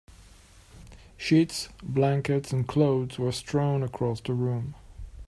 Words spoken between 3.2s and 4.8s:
strewn across the room.